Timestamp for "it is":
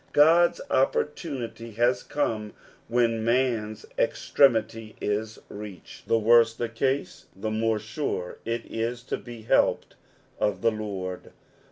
8.43-9.03